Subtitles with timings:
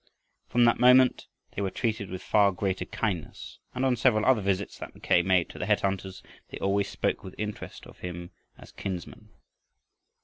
[0.49, 4.79] From that moment they were treated with far greater kindness, and on several other visits
[4.79, 8.71] that Mackay made to the head hunters, they always spoke with interest of him as
[8.71, 9.29] kinsman.